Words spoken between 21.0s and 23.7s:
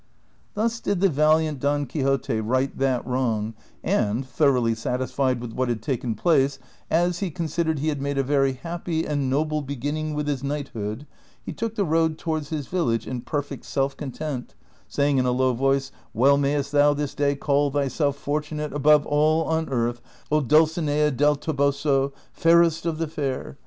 del Toboso, fairest of the fair